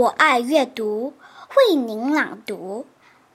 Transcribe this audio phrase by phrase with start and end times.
[0.00, 1.12] 我爱阅读，
[1.58, 2.86] 为您朗读。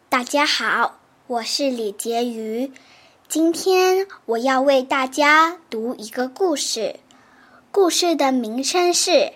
[0.09, 0.97] 大家好，
[1.27, 2.71] 我是李婕妤。
[3.27, 6.99] 今天我要为大家读一个故事，
[7.71, 9.11] 故事的名称是《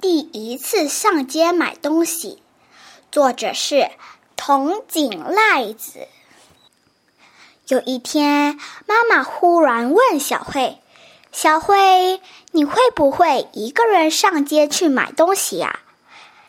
[0.00, 2.34] 第一次上街买东西》，
[3.10, 3.90] 作者是
[4.36, 6.06] 筒井赖子。
[7.66, 8.56] 有一天，
[8.86, 10.78] 妈妈忽然问小慧
[11.32, 12.20] ：“小慧，
[12.52, 15.80] 你会不会一个人上街去买东西呀？”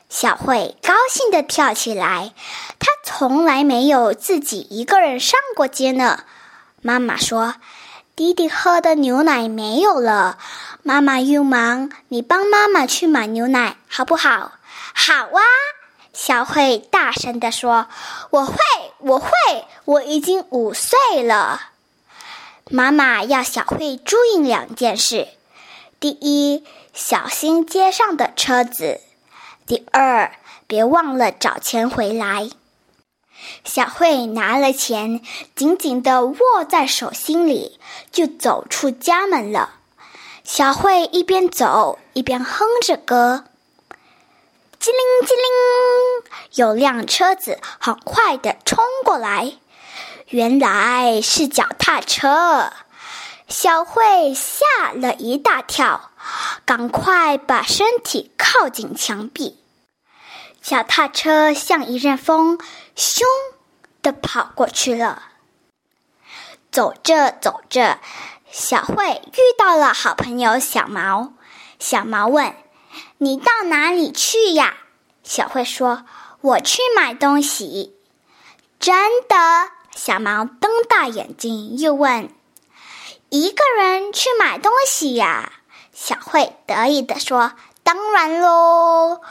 [0.10, 2.34] 小慧高兴地跳起来，
[2.80, 6.26] 她从来没有自己一个人上过街呢。
[6.82, 7.56] 妈妈说
[8.16, 10.40] ：“弟弟喝的牛奶没有了，
[10.82, 14.54] 妈妈又忙，你帮妈妈去买牛奶好不好
[14.96, 15.42] ？”“好啊！”
[16.12, 17.88] 小慧大声地说
[18.32, 18.56] ：“我会，
[18.98, 19.30] 我会，
[19.86, 21.70] 我已经五岁了。”
[22.72, 25.28] 妈妈要小慧注意两件事：
[26.00, 29.02] 第一，小心街上的车子；
[29.70, 30.32] 第二，
[30.66, 32.50] 别忘了找钱回来。
[33.64, 35.22] 小慧拿了钱，
[35.54, 37.80] 紧紧地握在手心里，
[38.12, 39.76] 就走出家门了。
[40.44, 43.46] 小慧一边走一边哼着歌。
[44.82, 49.54] 叽灵叽灵，有辆车子很快地冲过来，
[50.30, 52.74] 原来是脚踏车。
[53.50, 56.12] 小慧吓了一大跳，
[56.66, 59.58] 赶快把身体靠近墙壁。
[60.62, 62.60] 脚踏车像一阵风，
[62.96, 63.22] 咻
[64.04, 65.24] 的跑过去了。
[66.72, 68.00] 走着走着，
[68.52, 71.34] 小慧遇到了好朋友小毛。
[71.80, 72.54] 小毛问
[73.18, 74.78] ：“你到哪里去呀？”
[75.24, 76.06] 小慧说
[76.42, 77.96] ：“我去买东西。”
[78.80, 78.96] 真
[79.28, 79.72] 的？
[79.96, 82.30] 小毛瞪大眼睛，又问
[83.30, 85.52] ：“一个人去买东西呀？”
[85.94, 87.54] 小慧得意地说
[87.84, 89.22] ：“当然喽！”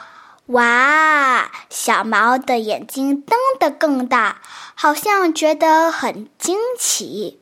[0.49, 1.51] 哇！
[1.69, 4.41] 小毛的眼睛瞪得更大，
[4.75, 7.41] 好像觉得很惊奇。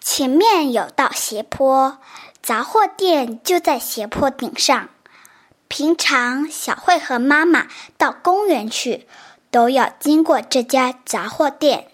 [0.00, 1.98] 前面有道斜坡，
[2.40, 4.88] 杂货店就在斜坡顶上。
[5.66, 7.66] 平常小慧和妈妈
[7.96, 9.08] 到公园去，
[9.50, 11.90] 都要经过这家杂货店。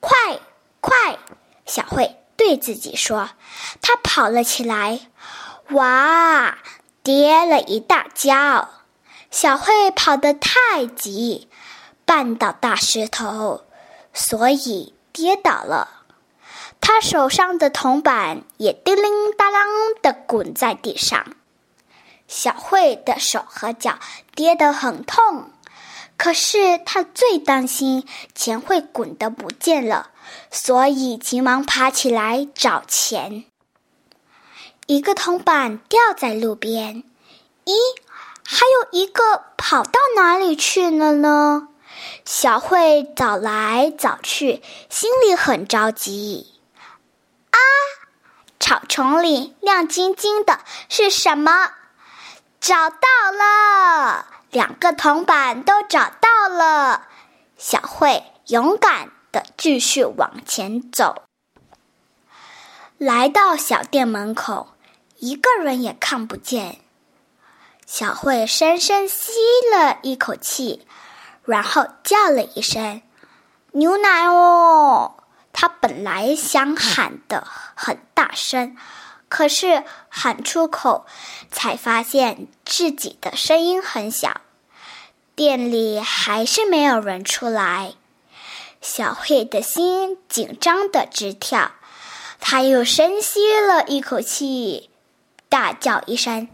[0.00, 0.38] 快
[0.80, 1.18] 快！
[1.64, 3.30] 小慧对自己说。
[3.80, 5.00] 他跑了起来，
[5.70, 6.58] 哇！
[7.02, 8.68] 跌了一大跤。
[9.30, 11.48] 小慧跑得太急，
[12.06, 13.64] 绊倒大石头，
[14.12, 16.02] 所以跌倒了。
[16.80, 21.34] 他手上的铜板也叮铃当啷的滚在地上。
[22.28, 23.98] 小慧的手和脚
[24.34, 25.50] 跌得很痛，
[26.16, 30.11] 可是她最担心钱会滚得不见了，
[30.50, 33.44] 所以急忙爬起来找钱。
[34.86, 37.04] 一个铜板掉在路边，
[37.64, 37.72] 咦？
[38.44, 41.68] 还有一个跑到哪里去了呢？
[42.24, 46.54] 小慧找来找去，心里很着急。
[47.50, 47.58] 啊！
[48.58, 51.70] 草丛里亮晶晶的是什么？
[52.60, 52.98] 找到
[53.32, 57.08] 了，两个铜板都找到了。
[57.56, 61.22] 小慧勇敢的继续往前走，
[62.98, 64.68] 来到小店门口，
[65.16, 66.78] 一个人也看不见。
[67.86, 69.32] 小慧深深吸
[69.74, 70.86] 了一口气，
[71.44, 73.02] 然后叫了一声
[73.72, 75.16] ：“牛奶哦！”
[75.52, 78.76] 她本来想喊的很大声，
[79.28, 81.04] 可是喊出口，
[81.50, 84.40] 才发现自己的声音很小。
[85.34, 87.94] 店里还是没有人出来，
[88.82, 91.70] 小慧的心紧张的直跳。
[92.40, 94.90] 她又深吸了一口气，
[95.48, 96.48] 大叫一声。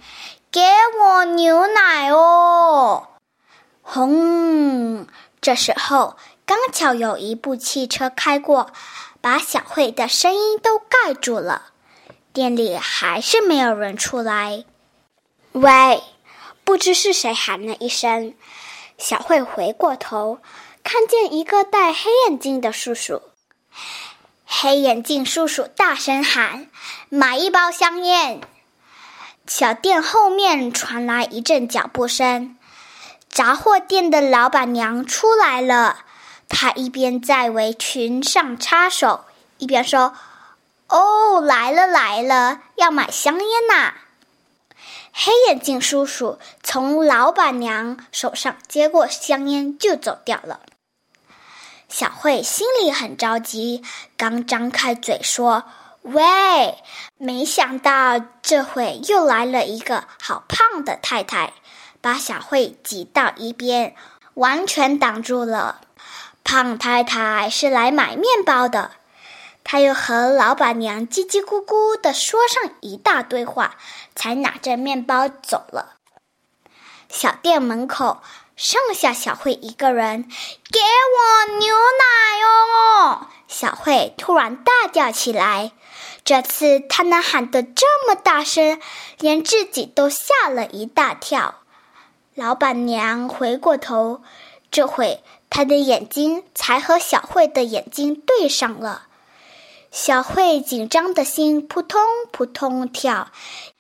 [0.50, 0.61] 给
[1.00, 3.09] 我牛奶哦！
[3.83, 5.06] 轰！
[5.41, 8.70] 这时候刚巧有一部汽车开过，
[9.20, 11.73] 把小慧的声音都盖住了。
[12.32, 14.64] 店里还是没有人出来。
[15.53, 16.03] 喂！
[16.64, 18.35] 不知是谁喊了一声。
[18.99, 20.38] 小慧回过头，
[20.83, 23.23] 看见一个戴黑眼镜的叔叔。
[24.45, 26.69] 黑眼镜叔叔大声喊
[27.11, 28.41] ：“买一包香烟！”
[29.47, 32.57] 小店后面传来一阵脚步声，
[33.29, 36.05] 杂货店的老板娘出来了。
[36.49, 39.27] 她一边在围裙上插手，
[39.59, 40.15] 一边说
[40.89, 43.95] ：“哦，来了来了，要买香烟呐！”
[45.20, 50.61] 黑眼镜叔叔从老板娘手上接过香烟就走掉了。
[51.88, 53.82] 小慧心里很着急，
[54.17, 55.65] 刚张开嘴说。
[56.03, 56.79] 喂，
[57.17, 61.53] 没想到这会又来了一个好胖的太太，
[62.00, 63.97] 把小慧挤到一边，
[64.35, 65.81] 完全挡住了。
[66.44, 68.93] 胖太太是来买面包的，
[69.70, 73.76] 他又和老板娘叽叽咕咕地说上一大堆话，
[74.15, 75.97] 才拿着面包走了。
[77.11, 78.23] 小店门口
[78.56, 83.26] 剩下小慧一个人，给我牛奶哦！
[83.47, 85.73] 小慧突然大叫起来，
[86.25, 88.81] 这次她能喊得这么大声，
[89.19, 91.56] 连自己都吓了一大跳。
[92.35, 94.23] 老板娘回过头，
[94.70, 99.07] 这会她的眼睛才和小慧的眼睛对上了。
[99.90, 102.00] 小慧紧张的心扑通
[102.31, 103.29] 扑通跳，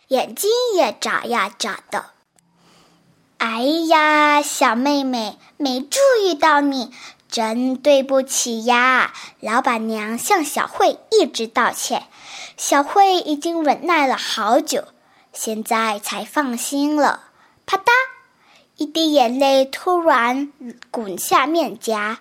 [0.08, 2.06] 眼睛也眨呀眨的。
[3.36, 6.92] 哎呀，小妹妹，没注意到你，
[7.28, 9.12] 真对不起呀！
[9.40, 12.08] 老板娘向小慧一直道歉，
[12.56, 14.84] 小慧已经忍耐了好久，
[15.32, 17.24] 现在才放心了。
[17.66, 17.84] 啪嗒。
[18.76, 20.52] 一滴眼泪突然
[20.92, 22.20] 滚下面颊，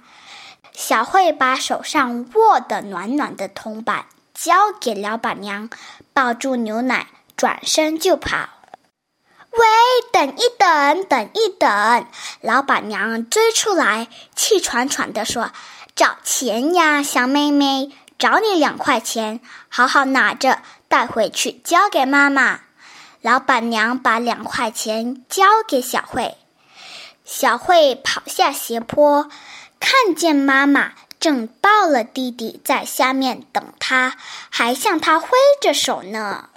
[0.78, 5.72] 小慧把手上握的暖暖的铜板交给老板娘，
[6.14, 8.50] 抱住牛奶，转身就跑。
[9.50, 9.66] 喂，
[10.14, 12.06] 等一等，等一等！
[12.42, 15.52] 老板娘追出来，气喘喘地说
[15.96, 22.60] ：“找钱呀，小妹妹，找你两块钱，好好拿着，带回去交给妈妈。”
[23.22, 26.38] 老板娘把两块钱交给小慧。
[27.26, 29.28] 小慧跑下斜坡，
[29.80, 34.16] 看见妈妈正抱了弟弟在下面等他，
[34.50, 35.30] 还向他挥
[35.62, 36.50] 着手呢。